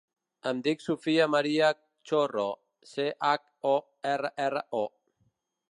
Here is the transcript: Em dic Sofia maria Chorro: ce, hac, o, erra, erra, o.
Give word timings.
Em 0.51 0.61
dic 0.67 0.79
Sofia 0.85 1.27
maria 1.33 1.69
Chorro: 2.11 2.47
ce, 2.93 3.07
hac, 3.33 3.45
o, 3.75 3.79
erra, 4.15 4.35
erra, 4.49 4.67
o. 4.83 4.85